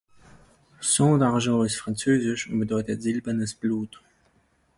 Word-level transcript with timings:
Sang 0.81 1.19
d’Argent 1.19 1.63
ist 1.63 1.75
Französisch 1.77 2.49
und 2.49 2.57
bedeutet 2.57 3.03
„silbernes 3.03 3.53
Blut“. 3.53 4.01